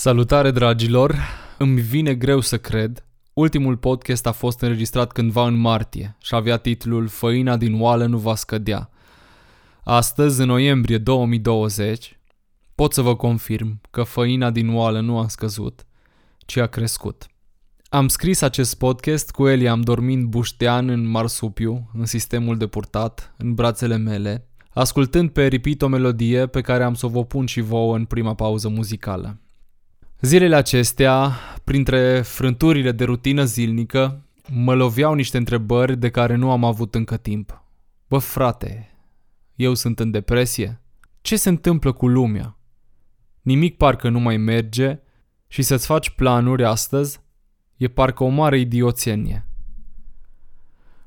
Salutare 0.00 0.50
dragilor! 0.50 1.16
Îmi 1.56 1.80
vine 1.80 2.14
greu 2.14 2.40
să 2.40 2.58
cred. 2.58 3.06
Ultimul 3.32 3.76
podcast 3.76 4.26
a 4.26 4.32
fost 4.32 4.60
înregistrat 4.60 5.12
cândva 5.12 5.46
în 5.46 5.54
martie 5.54 6.16
și 6.22 6.34
avea 6.34 6.56
titlul 6.56 7.08
Făina 7.08 7.56
din 7.56 7.80
oală 7.80 8.06
nu 8.06 8.18
va 8.18 8.34
scădea. 8.34 8.90
Astăzi, 9.84 10.40
în 10.40 10.46
noiembrie 10.46 10.98
2020, 10.98 12.18
pot 12.74 12.92
să 12.92 13.02
vă 13.02 13.16
confirm 13.16 13.80
că 13.90 14.02
făina 14.02 14.50
din 14.50 14.74
oală 14.74 15.00
nu 15.00 15.18
a 15.18 15.28
scăzut, 15.28 15.86
ci 16.38 16.56
a 16.56 16.66
crescut. 16.66 17.26
Am 17.88 18.08
scris 18.08 18.40
acest 18.40 18.78
podcast 18.78 19.30
cu 19.30 19.48
Eliam 19.48 19.80
dormind 19.80 20.24
buștean 20.24 20.88
în 20.88 21.06
marsupiu, 21.06 21.90
în 21.94 22.06
sistemul 22.06 22.56
de 22.56 22.66
purtat, 22.66 23.34
în 23.38 23.54
brațele 23.54 23.96
mele, 23.96 24.48
ascultând 24.70 25.30
pe 25.30 25.46
repeat 25.46 25.82
o 25.82 25.88
melodie 25.88 26.46
pe 26.46 26.60
care 26.60 26.84
am 26.84 26.94
să 26.94 27.06
o 27.06 27.08
vă 27.08 27.24
pun 27.24 27.46
și 27.46 27.60
vouă 27.60 27.96
în 27.96 28.04
prima 28.04 28.34
pauză 28.34 28.68
muzicală. 28.68 29.40
Zilele 30.20 30.56
acestea, 30.56 31.32
printre 31.64 32.20
frânturile 32.20 32.92
de 32.92 33.04
rutină 33.04 33.44
zilnică, 33.44 34.26
mă 34.48 34.74
loveau 34.74 35.14
niște 35.14 35.36
întrebări 35.36 35.96
de 35.96 36.10
care 36.10 36.34
nu 36.34 36.50
am 36.50 36.64
avut 36.64 36.94
încă 36.94 37.16
timp. 37.16 37.62
Bă, 38.08 38.18
frate, 38.18 38.90
eu 39.54 39.74
sunt 39.74 40.00
în 40.00 40.10
depresie? 40.10 40.80
Ce 41.20 41.36
se 41.36 41.48
întâmplă 41.48 41.92
cu 41.92 42.08
lumea? 42.08 42.58
Nimic 43.42 43.76
parcă 43.76 44.08
nu 44.08 44.20
mai 44.20 44.36
merge 44.36 45.00
și 45.46 45.62
să-ți 45.62 45.86
faci 45.86 46.10
planuri 46.10 46.64
astăzi 46.64 47.20
e 47.76 47.88
parcă 47.88 48.24
o 48.24 48.28
mare 48.28 48.58
idioțenie. 48.58 49.46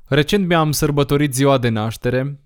Recent 0.06 0.48
mi-am 0.48 0.72
sărbătorit 0.72 1.34
ziua 1.34 1.58
de 1.58 1.70
naștere, 1.70 2.40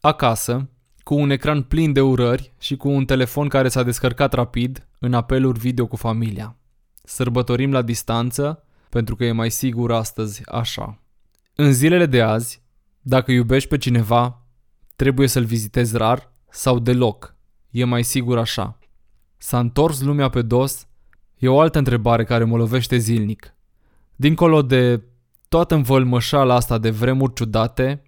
acasă, 0.00 0.70
cu 1.02 1.14
un 1.14 1.30
ecran 1.30 1.62
plin 1.62 1.92
de 1.92 2.00
urări 2.00 2.52
și 2.58 2.76
cu 2.76 2.88
un 2.88 3.04
telefon 3.04 3.48
care 3.48 3.68
s-a 3.68 3.82
descărcat 3.82 4.32
rapid 4.32 4.86
în 5.02 5.14
apeluri 5.14 5.58
video 5.58 5.86
cu 5.86 5.96
familia. 5.96 6.56
Sărbătorim 7.02 7.72
la 7.72 7.82
distanță 7.82 8.64
pentru 8.88 9.16
că 9.16 9.24
e 9.24 9.32
mai 9.32 9.50
sigur 9.50 9.92
astăzi 9.92 10.42
așa. 10.46 10.98
În 11.54 11.72
zilele 11.72 12.06
de 12.06 12.22
azi, 12.22 12.62
dacă 13.00 13.32
iubești 13.32 13.68
pe 13.68 13.78
cineva, 13.78 14.46
trebuie 14.96 15.28
să-l 15.28 15.44
vizitezi 15.44 15.96
rar 15.96 16.32
sau 16.50 16.78
deloc. 16.78 17.34
E 17.70 17.84
mai 17.84 18.02
sigur 18.02 18.38
așa. 18.38 18.78
S-a 19.36 19.58
întors 19.58 20.00
lumea 20.00 20.28
pe 20.28 20.42
dos? 20.42 20.86
E 21.38 21.48
o 21.48 21.60
altă 21.60 21.78
întrebare 21.78 22.24
care 22.24 22.44
mă 22.44 22.56
lovește 22.56 22.96
zilnic. 22.96 23.54
Dincolo 24.16 24.62
de 24.62 25.02
toată 25.48 25.74
învălmășala 25.74 26.54
asta 26.54 26.78
de 26.78 26.90
vremuri 26.90 27.34
ciudate, 27.34 28.02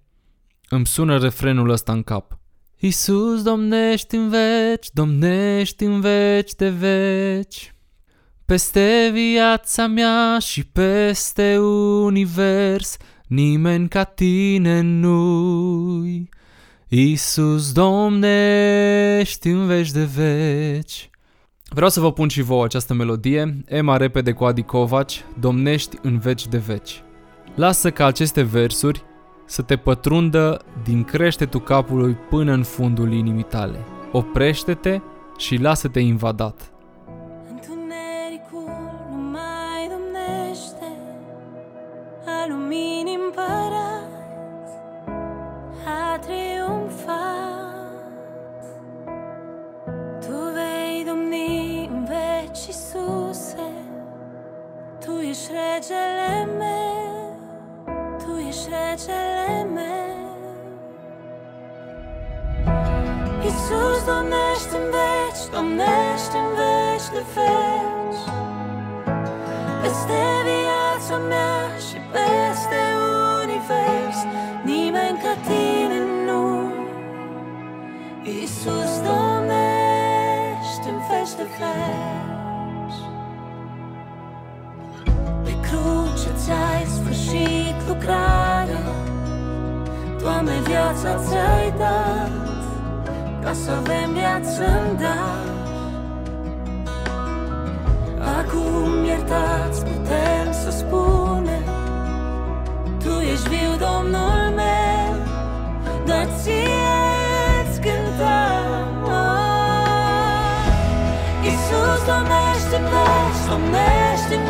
îmi 0.69 0.87
sună 0.87 1.19
refrenul 1.19 1.69
ăsta 1.69 1.92
în 1.92 2.03
cap– 2.03 2.39
Iisus, 2.78 3.42
domnești 3.42 4.14
în 4.14 4.28
veci, 4.28 4.86
domnești 4.92 5.84
în 5.84 6.00
veci 6.00 6.55
de 6.55 6.69
veci, 6.69 7.75
peste 8.44 9.11
viața 9.12 9.86
mea 9.86 10.39
și 10.39 10.64
peste 10.64 11.58
univers, 12.05 12.97
nimeni 13.27 13.89
ca 13.89 14.05
tine 14.05 14.81
nu-i. 14.81 16.28
Iisus, 16.89 17.72
domnești 17.72 19.48
în 19.48 19.66
veci 19.66 19.91
de 19.91 20.05
veci. 20.05 21.11
Vreau 21.69 21.91
să 21.91 22.00
vă 22.00 22.12
pun 22.12 22.28
și 22.28 22.42
vouă 22.42 22.64
această 22.64 22.94
melodie, 22.94 23.64
Ema 23.66 23.97
repede 23.97 24.33
cu 24.33 24.44
Adi 24.44 24.62
Covaci, 24.62 25.25
Domnești 25.41 25.97
în 26.03 26.19
veci 26.19 26.47
de 26.47 26.59
veci. 26.59 27.03
Lasă 27.55 27.91
ca 27.91 28.06
aceste 28.06 28.42
versuri 28.42 29.05
să 29.45 29.62
te 29.62 29.77
pătrundă 29.77 30.61
din 30.84 31.05
creștetul 31.05 31.61
capului 31.61 32.17
până 32.28 32.53
în 32.53 32.62
fundul 32.62 33.12
inimii 33.12 33.42
tale. 33.42 33.78
Oprește-te 34.12 35.00
și 35.37 35.56
lasă-te 35.56 36.00
invadat. 36.00 36.69
Tu 55.05 55.21
ești 55.21 55.50
regele 55.53 56.49
meu, 56.59 57.37
Tu 58.19 58.37
ești 58.49 58.69
regele 58.69 59.34
Iisus 63.64 64.04
domnește 64.04 64.76
în 64.76 64.91
veci, 64.94 65.44
domnește 65.54 66.36
în 66.44 66.50
veci 66.58 67.08
de 67.14 67.22
veci 67.34 68.22
Peste 69.82 70.22
viața 70.48 71.16
mea 71.28 71.60
și 71.86 71.97
peste 72.14 72.80
univers 73.42 74.19
Nimeni 74.64 75.19
ca 75.22 75.34
tine 75.47 75.98
nu. 76.26 76.72
Iisus 78.22 78.92
domnește 79.08 80.88
în 80.94 81.00
veci 81.08 81.34
de 81.38 81.46
veci 81.58 83.00
Pe 85.44 85.52
cruce 85.66 86.31
ți-ai 86.36 86.84
sfârșit 86.96 87.76
lucrarea 87.88 88.84
Doamne, 90.22 90.60
viața 90.64 91.16
ți-ai 91.16 91.75
dat 91.78 92.44
ca 92.44 92.44
să 93.54 93.70
avem 93.70 94.12
viață 94.12 94.65
în 94.65 94.97
dar 94.97 95.53
Acum 98.38 99.04
iertați 99.04 99.84
putem 99.84 100.53
să 100.62 100.70
spunem 100.70 101.64
Tu 103.03 103.10
ești 103.32 103.48
viu, 103.48 103.70
Domnul 103.87 104.53
meu 104.60 105.14
Dar 106.06 106.26
ție-ți 106.41 107.81
cântăm 107.81 109.03
oh. 109.04 109.44
Iisus 111.44 112.00
domnește 112.06 112.76
în 114.37 114.44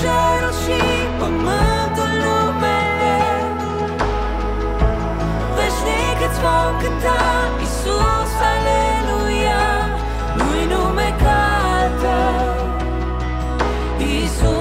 cerul 0.00 0.52
și 0.62 0.78
pământul 1.18 2.12
numele. 2.22 3.16
Veșnic 5.56 6.18
îți 6.28 6.40
vom 6.44 6.72
cânta 6.82 7.20
Iisus, 7.60 8.32
aleluia 8.52 9.64
Nu-i 10.36 10.64
nume 10.72 11.08
ca 11.22 11.40
al 11.78 11.90
tău 12.02 12.56
Iisus 13.98 14.57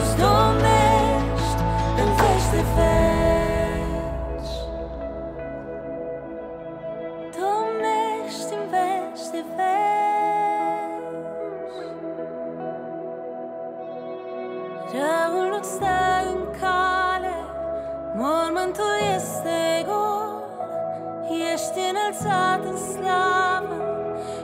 înălțat 21.90 22.66
în 22.66 22.78
slavă 22.78 23.82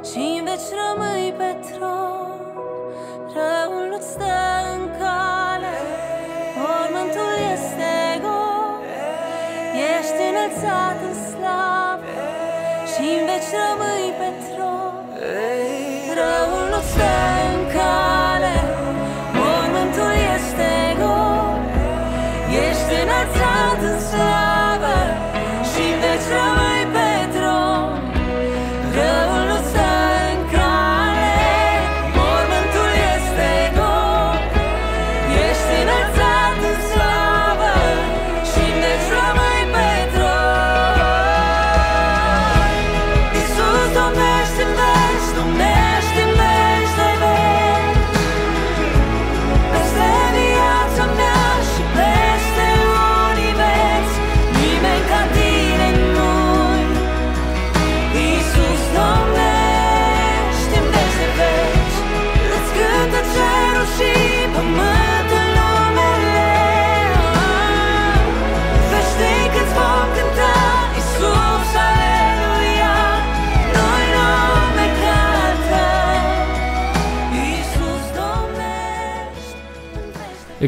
și 0.03 0.37
în 0.39 0.43
veci 0.43 0.69
rămâi 0.79 1.33
pe 1.37 1.57
tron. 1.67 2.22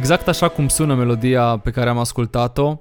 Exact 0.05 0.27
așa 0.27 0.47
cum 0.47 0.67
sună 0.67 0.95
melodia 0.95 1.57
pe 1.57 1.71
care 1.71 1.89
am 1.89 1.97
ascultat-o, 1.97 2.79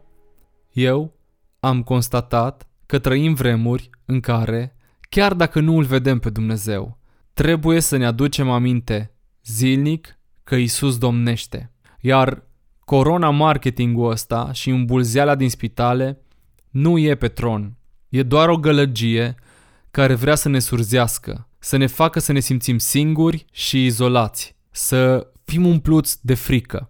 eu 0.73 1.13
am 1.61 1.83
constatat 1.83 2.69
că 2.87 2.99
trăim 2.99 3.35
vremuri 3.35 3.91
în 4.05 4.21
care, 4.21 4.77
chiar 5.09 5.35
dacă 5.35 5.61
nu 5.61 5.77
îl 5.77 5.85
vedem 5.85 6.19
pe 6.19 6.31
Dumnezeu, 6.31 6.99
trebuie 7.35 7.81
să 7.81 7.97
ne 7.97 8.07
aducem 8.07 8.51
aminte 8.51 9.15
zilnic 9.45 10.19
că 10.43 10.55
Isus 10.55 10.99
domnește. 10.99 11.73
Iar 12.01 12.43
corona 12.81 13.31
marketingul 13.31 14.11
ăsta 14.11 14.53
și 14.53 14.71
îmbulzeala 14.71 15.35
din 15.35 15.51
spitale 15.51 16.21
nu 16.71 16.99
e 16.99 17.15
pe 17.15 17.29
tron. 17.29 17.77
E 18.09 18.23
doar 18.23 18.49
o 18.49 18.57
gălăgie 18.57 19.35
care 19.91 20.15
vrea 20.15 20.35
să 20.35 20.49
ne 20.49 20.59
surzească, 20.59 21.49
să 21.59 21.77
ne 21.77 21.87
facă 21.87 22.19
să 22.19 22.33
ne 22.33 22.41
simțim 22.41 22.79
singuri 22.79 23.45
și 23.53 23.85
izolați, 23.85 24.57
să 24.71 25.27
fim 25.45 25.67
umpluți 25.67 26.27
de 26.27 26.35
frică. 26.35 26.89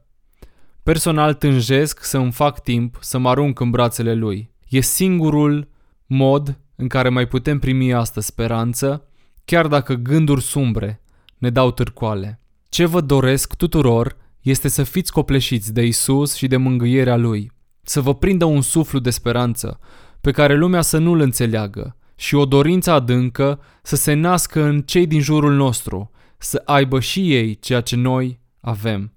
Personal 0.84 1.34
tânjesc 1.34 2.04
să 2.04 2.18
îmi 2.18 2.32
fac 2.32 2.62
timp 2.62 2.96
să 3.00 3.18
mă 3.18 3.28
arunc 3.28 3.60
în 3.60 3.70
brațele 3.70 4.14
lui. 4.14 4.50
E 4.68 4.80
singurul 4.80 5.68
mod 6.06 6.58
în 6.76 6.88
care 6.88 7.08
mai 7.08 7.26
putem 7.26 7.58
primi 7.58 7.94
asta 7.94 8.20
speranță, 8.20 9.08
chiar 9.44 9.66
dacă 9.66 9.94
gânduri 9.94 10.42
sumbre 10.42 11.02
ne 11.38 11.50
dau 11.50 11.70
târcoale. 11.70 12.40
Ce 12.68 12.84
vă 12.84 13.00
doresc 13.00 13.54
tuturor 13.54 14.16
este 14.40 14.68
să 14.68 14.82
fiți 14.82 15.12
copleșiți 15.12 15.72
de 15.72 15.82
Isus 15.82 16.34
și 16.34 16.46
de 16.46 16.56
mângâierea 16.56 17.16
Lui, 17.16 17.50
să 17.82 18.00
vă 18.00 18.14
prindă 18.14 18.44
un 18.44 18.60
suflu 18.60 18.98
de 18.98 19.10
speranță 19.10 19.78
pe 20.20 20.30
care 20.30 20.54
lumea 20.54 20.80
să 20.80 20.98
nu-l 20.98 21.20
înțeleagă 21.20 21.96
și 22.16 22.34
o 22.34 22.44
dorință 22.44 22.90
adâncă 22.90 23.60
să 23.82 23.96
se 23.96 24.12
nască 24.12 24.62
în 24.62 24.82
cei 24.82 25.06
din 25.06 25.20
jurul 25.20 25.54
nostru, 25.54 26.10
să 26.38 26.62
aibă 26.64 27.00
și 27.00 27.34
ei 27.34 27.58
ceea 27.58 27.80
ce 27.80 27.96
noi 27.96 28.40
avem. 28.60 29.13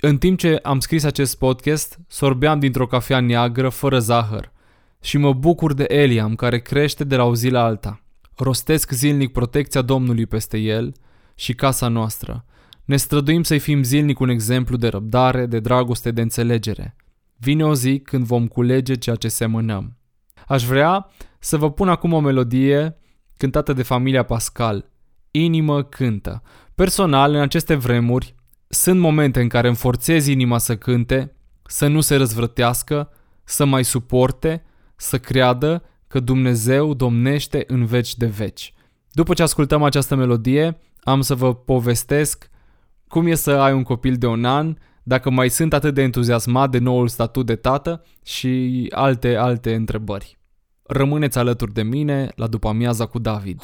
În 0.00 0.18
timp 0.18 0.38
ce 0.38 0.58
am 0.62 0.80
scris 0.80 1.04
acest 1.04 1.38
podcast, 1.38 1.98
sorbeam 2.08 2.58
dintr-o 2.58 2.86
cafea 2.86 3.20
neagră 3.20 3.68
fără 3.68 3.98
zahăr 3.98 4.52
și 5.00 5.16
mă 5.16 5.32
bucur 5.32 5.72
de 5.72 5.84
Eliam 5.88 6.34
care 6.34 6.60
crește 6.60 7.04
de 7.04 7.16
la 7.16 7.24
o 7.24 7.34
zi 7.34 7.48
la 7.48 7.64
alta. 7.64 8.02
Rostesc 8.36 8.90
zilnic 8.90 9.32
protecția 9.32 9.82
Domnului 9.82 10.26
peste 10.26 10.58
el 10.58 10.92
și 11.34 11.54
casa 11.54 11.88
noastră. 11.88 12.44
Ne 12.84 12.96
străduim 12.96 13.42
să-i 13.42 13.58
fim 13.58 13.82
zilnic 13.82 14.20
un 14.20 14.28
exemplu 14.28 14.76
de 14.76 14.88
răbdare, 14.88 15.46
de 15.46 15.60
dragoste, 15.60 16.10
de 16.10 16.20
înțelegere. 16.20 16.96
Vine 17.36 17.64
o 17.64 17.74
zi 17.74 17.98
când 17.98 18.24
vom 18.24 18.46
culege 18.46 18.94
ceea 18.94 19.16
ce 19.16 19.28
semănăm. 19.28 19.96
Aș 20.46 20.64
vrea 20.64 21.10
să 21.38 21.56
vă 21.56 21.70
pun 21.70 21.88
acum 21.88 22.12
o 22.12 22.20
melodie 22.20 22.96
cântată 23.36 23.72
de 23.72 23.82
familia 23.82 24.22
Pascal. 24.22 24.90
Inimă 25.30 25.82
cântă. 25.82 26.42
Personal, 26.74 27.34
în 27.34 27.40
aceste 27.40 27.74
vremuri, 27.74 28.34
sunt 28.68 29.00
momente 29.00 29.40
în 29.40 29.48
care 29.48 29.66
îmi 29.66 29.76
forțez 29.76 30.26
inima 30.26 30.58
să 30.58 30.76
cânte, 30.76 31.32
să 31.62 31.86
nu 31.86 32.00
se 32.00 32.16
răzvrătească, 32.16 33.10
să 33.44 33.64
mai 33.64 33.84
suporte, 33.84 34.64
să 34.96 35.18
creadă 35.18 35.82
că 36.06 36.20
Dumnezeu 36.20 36.94
domnește 36.94 37.64
în 37.66 37.84
veci 37.84 38.16
de 38.16 38.26
veci. 38.26 38.74
După 39.10 39.34
ce 39.34 39.42
ascultăm 39.42 39.82
această 39.82 40.14
melodie, 40.14 40.78
am 41.00 41.20
să 41.20 41.34
vă 41.34 41.54
povestesc 41.54 42.50
cum 43.08 43.26
e 43.26 43.34
să 43.34 43.50
ai 43.50 43.72
un 43.72 43.82
copil 43.82 44.16
de 44.16 44.26
un 44.26 44.44
an, 44.44 44.76
dacă 45.02 45.30
mai 45.30 45.48
sunt 45.48 45.72
atât 45.72 45.94
de 45.94 46.02
entuziasmat 46.02 46.70
de 46.70 46.78
noul 46.78 47.08
statut 47.08 47.46
de 47.46 47.56
tată 47.56 48.04
și 48.24 48.86
alte, 48.94 49.36
alte 49.36 49.74
întrebări. 49.74 50.38
Rămâneți 50.82 51.38
alături 51.38 51.72
de 51.72 51.82
mine 51.82 52.32
la 52.34 52.46
după 52.46 52.68
amiaza 52.68 53.06
cu 53.06 53.18
David. 53.18 53.60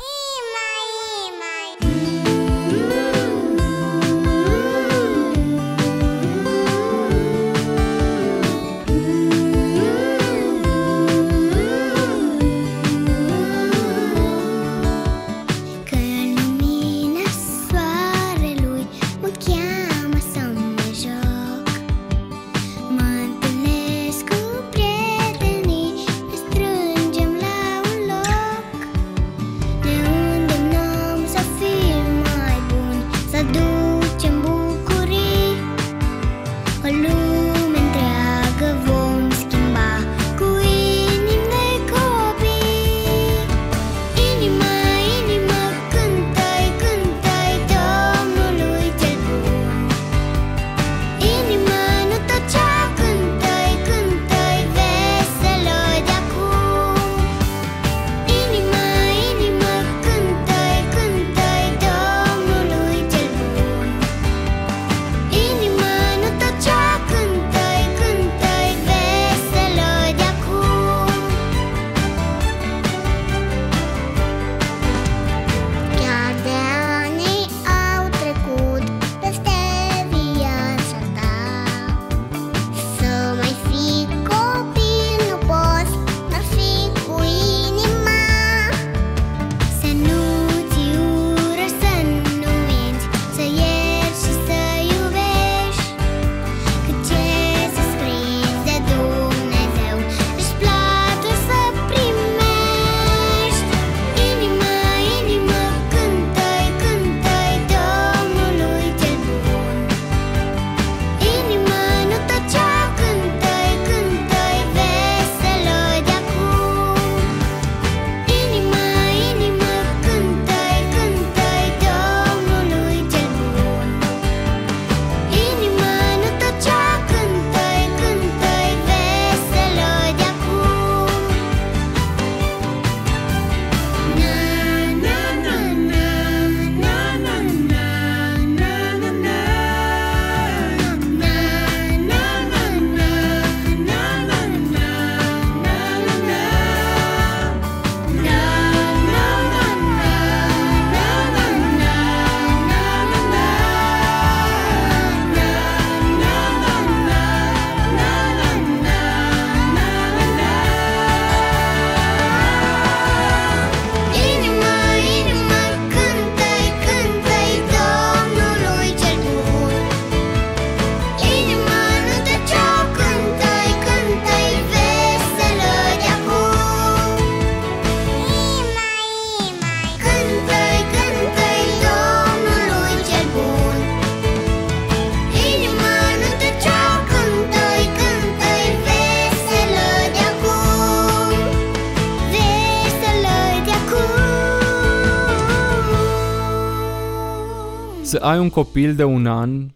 Să 198.15 198.21
ai 198.21 198.39
un 198.39 198.51
copil 198.51 198.95
de 198.95 199.05
un 199.05 199.27
an 199.27 199.69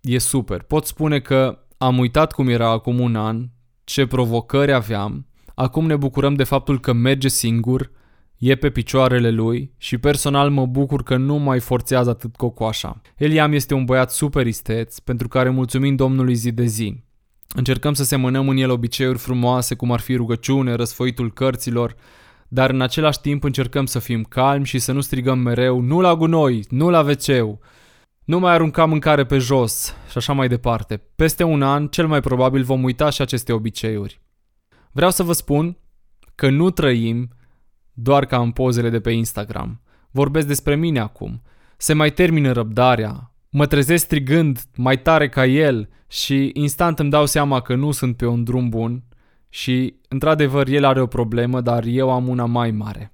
e 0.00 0.18
super. 0.18 0.62
Pot 0.62 0.86
spune 0.86 1.20
că 1.20 1.58
am 1.78 1.98
uitat 1.98 2.32
cum 2.32 2.48
era 2.48 2.70
acum 2.70 3.00
un 3.00 3.16
an, 3.16 3.48
ce 3.84 4.06
provocări 4.06 4.72
aveam, 4.72 5.26
acum 5.54 5.86
ne 5.86 5.96
bucurăm 5.96 6.34
de 6.34 6.44
faptul 6.44 6.80
că 6.80 6.92
merge 6.92 7.28
singur, 7.28 7.90
e 8.38 8.54
pe 8.54 8.70
picioarele 8.70 9.30
lui 9.30 9.74
și 9.76 9.98
personal 9.98 10.50
mă 10.50 10.66
bucur 10.66 11.02
că 11.02 11.16
nu 11.16 11.36
mai 11.36 11.60
forțează 11.60 12.10
atât 12.10 12.36
cocoașa. 12.36 13.00
Eliam 13.16 13.52
este 13.52 13.74
un 13.74 13.84
băiat 13.84 14.10
super 14.10 14.46
isteț, 14.46 14.98
pentru 14.98 15.28
care 15.28 15.48
mulțumim 15.48 15.96
Domnului 15.96 16.34
zi 16.34 16.52
de 16.52 16.64
zi. 16.64 17.02
Încercăm 17.54 17.92
să 17.92 18.04
semănăm 18.04 18.48
în 18.48 18.56
el 18.56 18.70
obiceiuri 18.70 19.18
frumoase, 19.18 19.74
cum 19.74 19.92
ar 19.92 20.00
fi 20.00 20.16
rugăciune, 20.16 20.74
răsfoitul 20.74 21.32
cărților, 21.32 21.94
dar 22.52 22.70
în 22.70 22.80
același 22.80 23.20
timp 23.20 23.44
încercăm 23.44 23.86
să 23.86 23.98
fim 23.98 24.22
calmi 24.22 24.66
și 24.66 24.78
să 24.78 24.92
nu 24.92 25.00
strigăm 25.00 25.38
mereu 25.38 25.80
nu 25.80 26.00
la 26.00 26.14
gunoi, 26.14 26.64
nu 26.68 26.90
la 26.90 27.00
wc 27.00 27.58
nu 28.24 28.38
mai 28.38 28.52
arunca 28.52 28.84
mâncare 28.84 29.24
pe 29.24 29.38
jos 29.38 29.94
și 30.10 30.16
așa 30.16 30.32
mai 30.32 30.48
departe. 30.48 31.02
Peste 31.16 31.44
un 31.44 31.62
an, 31.62 31.86
cel 31.88 32.06
mai 32.06 32.20
probabil 32.20 32.62
vom 32.62 32.82
uita 32.82 33.10
și 33.10 33.22
aceste 33.22 33.52
obiceiuri. 33.52 34.20
Vreau 34.92 35.10
să 35.10 35.22
vă 35.22 35.32
spun 35.32 35.76
că 36.34 36.50
nu 36.50 36.70
trăim 36.70 37.28
doar 37.92 38.26
ca 38.26 38.40
în 38.40 38.50
pozele 38.50 38.90
de 38.90 39.00
pe 39.00 39.10
Instagram. 39.10 39.82
Vorbesc 40.10 40.46
despre 40.46 40.76
mine 40.76 41.00
acum. 41.00 41.42
Se 41.76 41.92
mai 41.92 42.12
termină 42.12 42.52
răbdarea. 42.52 43.34
Mă 43.48 43.66
trezesc 43.66 44.04
strigând 44.04 44.58
mai 44.76 45.02
tare 45.02 45.28
ca 45.28 45.46
el 45.46 45.88
și 46.08 46.50
instant 46.54 46.98
îmi 46.98 47.10
dau 47.10 47.26
seama 47.26 47.60
că 47.60 47.74
nu 47.74 47.90
sunt 47.90 48.16
pe 48.16 48.26
un 48.26 48.44
drum 48.44 48.68
bun 48.68 49.02
și, 49.50 49.94
într-adevăr, 50.08 50.68
el 50.68 50.84
are 50.84 51.00
o 51.00 51.06
problemă, 51.06 51.60
dar 51.60 51.84
eu 51.84 52.10
am 52.10 52.28
una 52.28 52.44
mai 52.44 52.70
mare. 52.70 53.12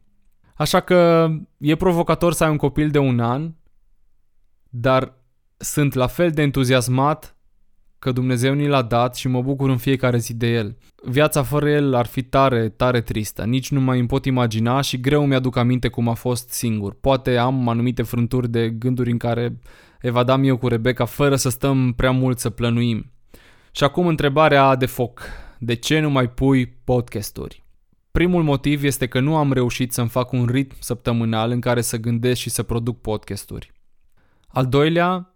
Așa 0.54 0.80
că 0.80 1.28
e 1.58 1.76
provocator 1.76 2.32
să 2.32 2.44
ai 2.44 2.50
un 2.50 2.56
copil 2.56 2.90
de 2.90 2.98
un 2.98 3.20
an, 3.20 3.54
dar 4.68 5.14
sunt 5.56 5.94
la 5.94 6.06
fel 6.06 6.30
de 6.30 6.42
entuziasmat 6.42 7.36
că 7.98 8.12
Dumnezeu 8.12 8.54
ni 8.54 8.68
l-a 8.68 8.82
dat 8.82 9.16
și 9.16 9.28
mă 9.28 9.42
bucur 9.42 9.70
în 9.70 9.76
fiecare 9.76 10.18
zi 10.18 10.34
de 10.34 10.46
el. 10.46 10.76
Viața 11.04 11.42
fără 11.42 11.70
el 11.70 11.94
ar 11.94 12.06
fi 12.06 12.22
tare, 12.22 12.68
tare 12.68 13.00
tristă. 13.00 13.44
Nici 13.44 13.70
nu 13.70 13.80
mai 13.80 13.98
îmi 13.98 14.08
pot 14.08 14.24
imagina 14.24 14.80
și 14.80 15.00
greu 15.00 15.26
mi-aduc 15.26 15.56
aminte 15.56 15.88
cum 15.88 16.08
a 16.08 16.14
fost 16.14 16.50
singur. 16.50 16.94
Poate 16.94 17.36
am 17.36 17.68
anumite 17.68 18.02
frânturi 18.02 18.48
de 18.48 18.70
gânduri 18.70 19.10
în 19.10 19.18
care 19.18 19.58
evadam 20.00 20.44
eu 20.44 20.56
cu 20.56 20.68
Rebecca 20.68 21.04
fără 21.04 21.36
să 21.36 21.48
stăm 21.48 21.92
prea 21.92 22.10
mult 22.10 22.38
să 22.38 22.50
plănuim. 22.50 23.12
Și 23.70 23.84
acum 23.84 24.06
întrebarea 24.06 24.76
de 24.76 24.86
foc. 24.86 25.22
De 25.58 25.75
ce 25.75 26.00
nu 26.00 26.10
mai 26.10 26.30
pui 26.30 26.66
podcasturi? 26.66 27.64
Primul 28.10 28.42
motiv 28.42 28.84
este 28.84 29.06
că 29.06 29.20
nu 29.20 29.36
am 29.36 29.52
reușit 29.52 29.92
să-mi 29.92 30.08
fac 30.08 30.32
un 30.32 30.46
ritm 30.46 30.76
săptămânal 30.78 31.50
în 31.50 31.60
care 31.60 31.80
să 31.80 31.96
gândesc 31.96 32.40
și 32.40 32.50
să 32.50 32.62
produc 32.62 33.00
podcasturi. 33.00 33.72
Al 34.46 34.66
doilea, 34.66 35.34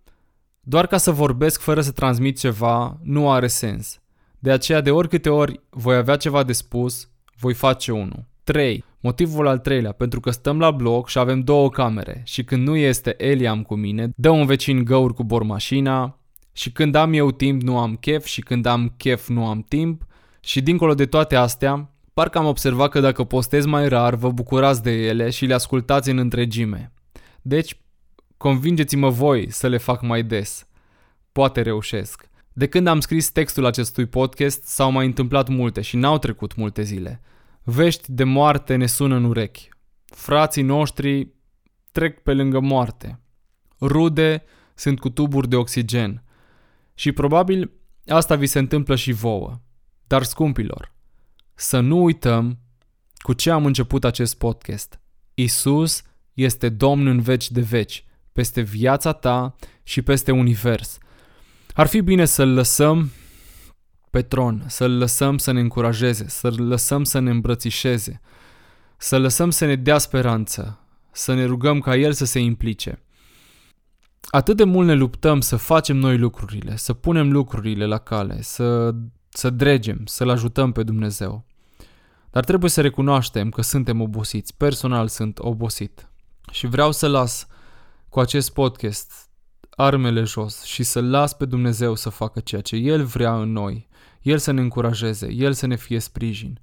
doar 0.61 0.87
ca 0.87 0.97
să 0.97 1.11
vorbesc 1.11 1.61
fără 1.61 1.81
să 1.81 1.93
transmit 1.93 2.39
ceva 2.39 2.99
nu 3.03 3.31
are 3.31 3.47
sens. 3.47 4.01
De 4.39 4.51
aceea, 4.51 4.81
de 4.81 4.91
oricâte 4.91 5.29
ori 5.29 5.61
voi 5.71 5.97
avea 5.97 6.17
ceva 6.17 6.43
de 6.43 6.53
spus, 6.53 7.11
voi 7.37 7.55
face 7.55 7.93
unul. 7.93 8.25
3. 8.45 8.85
Motivul 9.01 9.47
al 9.47 9.59
treilea, 9.59 9.93
pentru 9.93 10.21
că 10.21 10.31
stăm 10.31 10.59
la 10.59 10.71
bloc 10.71 11.09
și 11.09 11.19
avem 11.19 11.41
două 11.41 11.71
camere 11.71 12.23
și 12.25 12.45
când 12.45 12.67
nu 12.67 12.77
este 12.77 13.15
Eliam 13.25 13.63
cu 13.63 13.75
mine, 13.75 14.13
dă 14.17 14.31
un 14.31 14.47
vecin 14.47 14.85
găuri 14.85 15.15
cu 15.15 15.25
bormașina 15.25 16.19
și 16.53 16.73
când 16.73 16.95
am 16.95 17.13
eu 17.13 17.31
timp 17.31 17.63
nu 17.63 17.79
am 17.79 17.97
chef 17.97 18.25
și 18.25 18.41
când 18.41 18.67
am 18.67 18.95
chef 18.97 19.29
nu 19.29 19.47
am 19.47 19.63
timp 19.69 20.05
și 20.41 20.61
dincolo 20.61 20.95
de 20.95 21.07
toate 21.07 21.37
astea, 21.37 21.91
parcă 22.13 22.39
am 22.39 22.47
observat 22.47 22.91
că 22.91 23.01
dacă 23.01 23.25
postez 23.25 23.65
mai 23.65 23.89
rar, 23.89 24.15
vă 24.15 24.31
bucurați 24.31 24.83
de 24.83 24.91
ele 24.91 25.31
și 25.31 25.47
le 25.47 25.55
ascultați 25.55 26.11
în 26.11 26.19
întregime. 26.19 26.93
Deci, 27.43 27.81
convingeți-mă 28.37 29.09
voi 29.09 29.51
să 29.51 29.69
le 29.69 29.77
fac 29.77 30.03
mai 30.03 30.23
des. 30.23 30.67
Poate 31.33 31.63
reușesc. 31.63 32.29
De 32.53 32.67
când 32.67 32.87
am 32.87 33.01
scris 33.01 33.31
textul 33.31 33.65
acestui 33.65 34.07
podcast, 34.07 34.65
s-au 34.65 34.91
mai 34.91 35.07
întâmplat 35.07 35.49
multe 35.49 35.81
și 35.81 35.97
n-au 35.97 36.19
trecut 36.19 36.57
multe 36.57 36.83
zile. 36.83 37.21
Vești 37.63 38.13
de 38.13 38.25
moarte 38.25 38.77
ne 38.77 38.87
sună 38.87 39.15
în 39.17 39.25
urechi. 39.25 39.69
Frații 40.05 40.63
noștri 40.63 41.29
trec 41.93 42.23
pe 42.23 42.33
lângă 42.35 42.61
moarte. 42.61 43.21
Rude 43.81 44.43
sunt 44.75 45.01
cu 45.01 45.11
tuburi 45.11 45.49
de 45.49 45.57
oxigen. 45.57 46.25
Și 46.95 47.13
probabil 47.13 47.71
asta 48.07 48.35
vi 48.35 48.47
se 48.47 48.59
întâmplă 48.59 48.97
și 48.97 49.13
vouă. 49.13 49.61
Dar 50.11 50.23
scumpilor, 50.23 50.93
să 51.55 51.81
nu 51.81 52.03
uităm 52.03 52.59
cu 53.19 53.33
ce 53.33 53.51
am 53.51 53.67
început 53.67 54.05
acest 54.05 54.39
podcast. 54.39 55.01
Isus 55.35 56.03
este 56.35 56.69
Domn 56.69 57.07
în 57.07 57.21
veci 57.21 57.51
de 57.51 57.61
veci, 57.61 58.05
peste 58.33 58.61
viața 58.61 59.13
ta 59.13 59.55
și 59.83 60.03
peste 60.03 60.31
univers. 60.31 60.99
Ar 61.75 61.87
fi 61.87 62.01
bine 62.01 62.25
să-L 62.25 62.49
lăsăm 62.49 63.11
pe 64.11 64.23
tron, 64.23 64.65
să-L 64.67 64.99
lăsăm 64.99 65.39
să 65.39 65.53
ne 65.53 65.61
încurajeze, 65.61 66.29
să-L 66.29 66.67
lăsăm 66.69 67.05
să 67.05 67.19
ne 67.19 67.31
îmbrățișeze, 67.31 68.21
să 68.97 69.19
lăsăm 69.19 69.51
să 69.51 69.65
ne 69.65 69.77
dea 69.77 69.99
speranță, 69.99 70.79
să 71.13 71.35
ne 71.35 71.45
rugăm 71.45 71.81
ca 71.81 71.97
El 71.97 72.13
să 72.13 72.25
se 72.25 72.39
implice. 72.39 73.03
Atât 74.31 74.57
de 74.57 74.65
mult 74.65 74.87
ne 74.87 74.95
luptăm 74.95 75.41
să 75.41 75.57
facem 75.57 75.97
noi 75.97 76.19
lucrurile, 76.19 76.77
să 76.77 76.93
punem 76.93 77.33
lucrurile 77.33 77.87
la 77.87 77.99
cale, 77.99 78.43
să, 78.43 78.95
să 79.33 79.51
dregem, 79.51 80.01
să-L 80.05 80.29
ajutăm 80.29 80.73
pe 80.73 80.83
Dumnezeu. 80.83 81.45
Dar 82.31 82.45
trebuie 82.45 82.71
să 82.71 82.81
recunoaștem 82.81 83.49
că 83.49 83.63
suntem 83.63 84.01
obosiți. 84.01 84.57
Personal 84.57 85.09
sunt 85.09 85.39
obosit. 85.39 86.09
Și 86.51 86.67
vreau 86.67 86.93
să 86.93 87.09
las 87.09 87.47
cu 88.09 88.21
acest 88.21 88.53
podcast 88.53 89.29
armele 89.71 90.23
jos 90.23 90.63
și 90.63 90.83
să 90.83 91.01
las 91.01 91.33
pe 91.33 91.45
Dumnezeu 91.45 91.95
să 91.95 92.09
facă 92.09 92.41
ceea 92.41 92.61
ce 92.61 92.77
El 92.77 93.05
vrea 93.05 93.37
în 93.37 93.53
noi. 93.53 93.89
El 94.23 94.39
să 94.39 94.51
ne 94.51 94.61
încurajeze, 94.61 95.33
El 95.33 95.53
să 95.53 95.67
ne 95.67 95.77
fie 95.77 95.99
sprijin, 95.99 96.61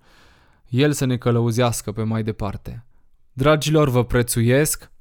El 0.70 0.92
să 0.92 1.06
ne 1.06 1.18
călăuzească 1.18 1.92
pe 1.92 2.04
mai 2.04 2.24
departe. 2.24 2.86
Dragilor, 3.34 3.90
vă 3.90 4.06
prețuiesc, 4.06 4.92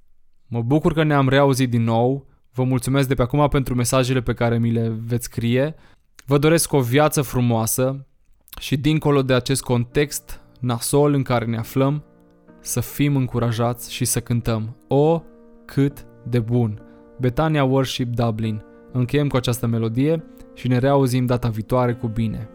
mă 0.47 0.63
bucur 0.63 0.93
că 0.93 1.03
ne-am 1.03 1.29
reauzit 1.29 1.71
din 1.71 1.83
nou, 1.83 2.27
vă 2.53 2.65
mulțumesc 2.65 3.09
de 3.09 3.15
pe 3.15 3.23
acum 3.23 3.49
pentru 3.49 3.75
mesajele 3.75 4.23
pe 4.23 4.35
care 4.35 4.59
mi 4.59 4.71
le 4.71 4.89
veți 4.89 5.25
scrie, 5.25 5.75
vă 6.27 6.39
doresc 6.39 6.73
o 6.73 6.81
viață 6.81 7.23
frumoasă 7.23 8.07
și 8.61 8.77
dincolo 8.77 9.23
de 9.23 9.35
acest 9.35 9.63
context 9.63 10.41
nasol 10.61 11.13
în 11.13 11.23
care 11.23 11.45
ne 11.45 11.57
aflăm, 11.57 12.05
să 12.61 12.81
fim 12.81 13.17
încurajați 13.17 13.93
și 13.93 14.05
să 14.05 14.21
cântăm. 14.21 14.77
O, 14.89 15.23
cât 15.65 16.07
de 16.29 16.39
bun! 16.39 16.81
Betania 17.21 17.65
Worship 17.65 18.15
Dublin. 18.15 18.65
Încheiem 18.93 19.29
cu 19.29 19.37
această 19.37 19.67
melodie 19.67 20.25
și 20.55 20.69
ne 20.69 20.79
reauzim 20.79 21.27
data 21.27 21.49
viitoare 21.49 21.95
cu 21.95 22.07
bine. 22.07 22.49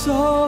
So 0.00 0.39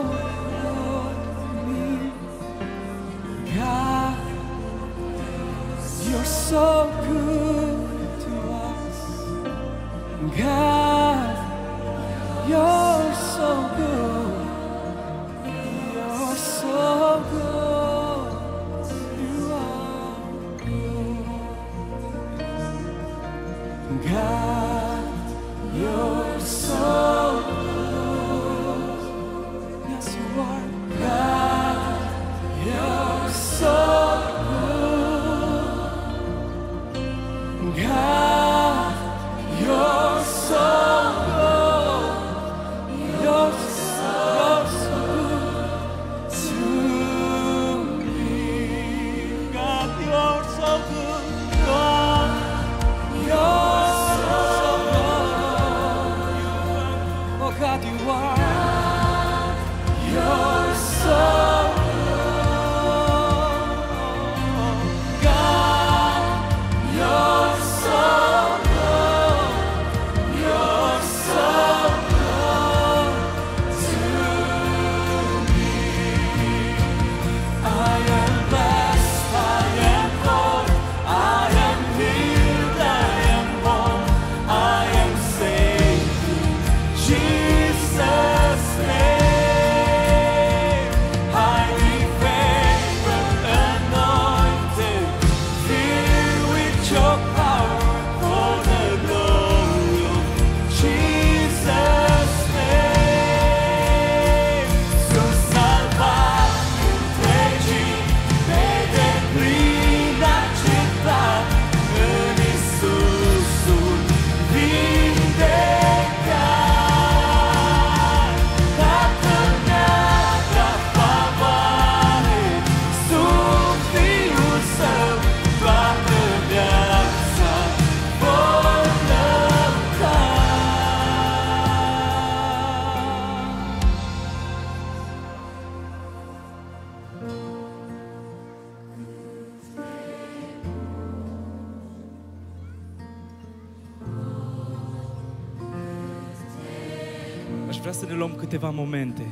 vrea 147.83 147.95
să 147.95 148.05
ne 148.05 148.13
luăm 148.13 148.35
câteva 148.37 148.69
momente 148.69 149.27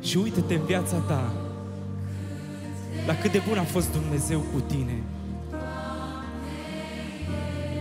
și 0.00 0.16
uită-te 0.16 0.54
în 0.54 0.64
viața 0.64 0.96
ta 0.96 1.32
la 3.06 3.14
cât 3.16 3.32
de 3.32 3.42
bun 3.48 3.58
a 3.58 3.62
fost 3.62 3.92
Dumnezeu 3.92 4.40
cu 4.40 4.60
tine. 4.60 5.02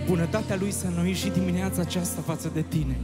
Bunătatea 0.08 0.55
Lui 0.60 0.71
s-a 0.71 0.88
înnoit 0.88 1.15
și 1.15 1.29
dimineața 1.29 1.81
aceasta 1.81 2.21
față 2.21 2.51
de 2.53 2.62
tine. 2.62 2.97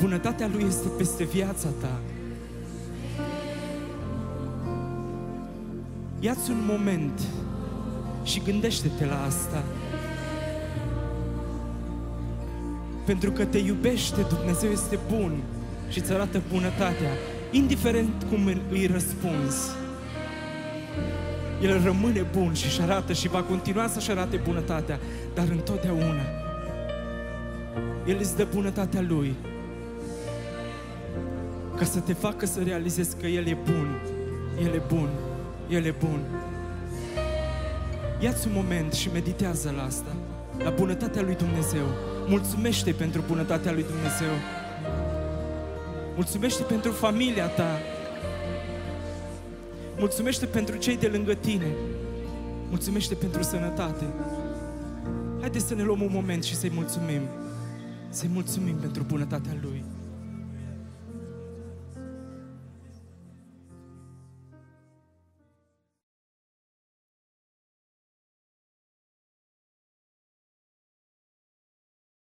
Bunătatea 0.00 0.48
Lui 0.52 0.64
este 0.68 0.88
peste 0.88 1.24
viața 1.24 1.68
ta. 1.80 2.00
Ia-ți 6.20 6.50
un 6.50 6.62
moment 6.66 7.20
și 8.22 8.40
gândește-te 8.40 9.06
la 9.06 9.24
asta. 9.24 9.62
Pentru 13.06 13.30
că 13.30 13.44
te 13.44 13.58
iubește, 13.58 14.26
Dumnezeu 14.28 14.70
este 14.70 14.98
bun 15.10 15.42
și 15.88 15.98
îți 15.98 16.12
arată 16.12 16.42
bunătatea, 16.52 17.10
indiferent 17.50 18.26
cum 18.28 18.46
îi 18.70 18.86
răspunzi. 18.86 19.70
El 21.62 21.82
rămâne 21.84 22.26
bun 22.32 22.52
și 22.52 22.64
își 22.64 22.80
arată 22.80 23.12
și 23.12 23.28
va 23.28 23.42
continua 23.42 23.88
să-și 23.88 24.10
arate 24.10 24.40
bunătatea, 24.44 24.98
dar 25.34 25.48
întotdeauna 25.50 26.22
El 28.06 28.16
îți 28.20 28.36
dă 28.36 28.46
bunătatea 28.54 29.04
Lui 29.08 29.34
ca 31.76 31.84
să 31.84 32.00
te 32.00 32.12
facă 32.12 32.46
să 32.46 32.60
realizezi 32.64 33.16
că 33.16 33.26
El 33.26 33.46
e 33.46 33.56
bun, 33.64 34.00
El 34.62 34.74
e 34.74 34.82
bun, 34.88 35.08
El 35.68 35.84
e 35.84 35.94
bun. 35.98 36.20
Ia-ți 38.20 38.46
un 38.46 38.52
moment 38.54 38.92
și 38.92 39.08
meditează 39.12 39.72
la 39.76 39.82
asta, 39.84 40.16
la 40.58 40.70
bunătatea 40.70 41.22
lui 41.22 41.34
Dumnezeu. 41.34 42.13
Mulțumește 42.28 42.92
pentru 42.92 43.24
bunătatea 43.26 43.72
lui 43.72 43.82
Dumnezeu. 43.82 44.34
Mulțumește 46.14 46.62
pentru 46.62 46.92
familia 46.92 47.46
ta. 47.46 47.78
Mulțumește 49.98 50.46
pentru 50.46 50.76
cei 50.76 50.96
de 50.96 51.06
lângă 51.06 51.34
tine. 51.34 51.66
Mulțumește 52.68 53.14
pentru 53.14 53.42
sănătate. 53.42 54.04
Haideți 55.40 55.66
să 55.66 55.74
ne 55.74 55.82
luăm 55.82 56.00
un 56.00 56.10
moment 56.12 56.42
și 56.44 56.54
să-i 56.54 56.70
mulțumim. 56.74 57.22
Să-i 58.08 58.30
mulțumim 58.32 58.74
pentru 58.74 59.02
bunătatea 59.02 59.56
Lui. 59.62 59.84